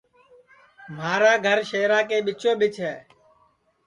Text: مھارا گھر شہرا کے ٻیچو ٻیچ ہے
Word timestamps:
مھارا 0.95 1.33
گھر 1.45 1.57
شہرا 1.69 1.99
کے 2.09 2.17
ٻیچو 2.25 2.51
ٻیچ 2.59 2.75
ہے 2.85 2.95